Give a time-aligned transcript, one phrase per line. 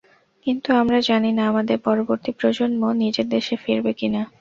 [0.45, 4.21] কিন্তু আমরা জানি না আমাদের পরবর্তী প্রজন্ম নিজের দেশে ফিরবে কি না।